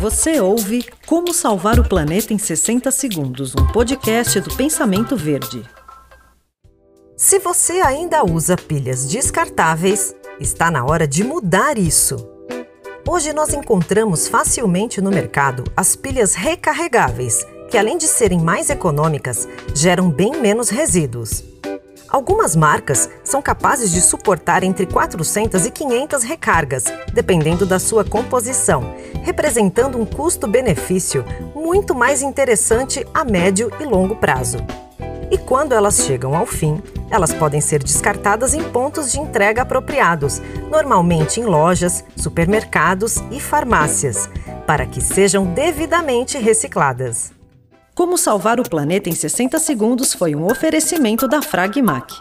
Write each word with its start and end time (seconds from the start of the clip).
Você 0.00 0.40
ouve 0.40 0.82
Como 1.04 1.34
Salvar 1.34 1.78
o 1.78 1.86
Planeta 1.86 2.32
em 2.32 2.38
60 2.38 2.90
Segundos, 2.90 3.54
um 3.54 3.66
podcast 3.66 4.40
do 4.40 4.56
Pensamento 4.56 5.14
Verde. 5.14 5.62
Se 7.18 7.38
você 7.38 7.82
ainda 7.82 8.24
usa 8.24 8.56
pilhas 8.56 9.06
descartáveis, 9.06 10.14
está 10.40 10.70
na 10.70 10.86
hora 10.86 11.06
de 11.06 11.22
mudar 11.22 11.76
isso. 11.76 12.16
Hoje 13.06 13.34
nós 13.34 13.52
encontramos 13.52 14.26
facilmente 14.26 15.02
no 15.02 15.10
mercado 15.10 15.64
as 15.76 15.94
pilhas 15.94 16.34
recarregáveis, 16.34 17.46
que 17.70 17.76
além 17.76 17.98
de 17.98 18.08
serem 18.08 18.40
mais 18.40 18.70
econômicas, 18.70 19.46
geram 19.74 20.10
bem 20.10 20.40
menos 20.40 20.70
resíduos. 20.70 21.44
Algumas 22.10 22.56
marcas 22.56 23.08
são 23.22 23.40
capazes 23.40 23.92
de 23.92 24.00
suportar 24.00 24.64
entre 24.64 24.84
400 24.84 25.64
e 25.64 25.70
500 25.70 26.24
recargas, 26.24 26.84
dependendo 27.14 27.64
da 27.64 27.78
sua 27.78 28.04
composição, 28.04 28.96
representando 29.22 29.96
um 29.96 30.04
custo-benefício 30.04 31.24
muito 31.54 31.94
mais 31.94 32.20
interessante 32.20 33.06
a 33.14 33.24
médio 33.24 33.70
e 33.78 33.84
longo 33.84 34.16
prazo. 34.16 34.58
E 35.30 35.38
quando 35.38 35.72
elas 35.72 35.98
chegam 35.98 36.36
ao 36.36 36.44
fim, 36.44 36.82
elas 37.08 37.32
podem 37.32 37.60
ser 37.60 37.80
descartadas 37.80 38.54
em 38.54 38.64
pontos 38.64 39.12
de 39.12 39.20
entrega 39.20 39.62
apropriados, 39.62 40.42
normalmente 40.68 41.38
em 41.38 41.44
lojas, 41.44 42.04
supermercados 42.16 43.22
e 43.30 43.38
farmácias, 43.38 44.28
para 44.66 44.84
que 44.84 45.00
sejam 45.00 45.46
devidamente 45.46 46.36
recicladas. 46.38 47.39
Como 48.00 48.16
salvar 48.16 48.58
o 48.58 48.62
planeta 48.62 49.10
em 49.10 49.14
60 49.14 49.58
segundos 49.58 50.14
foi 50.14 50.34
um 50.34 50.46
oferecimento 50.46 51.28
da 51.28 51.42
Fragmac. 51.42 52.18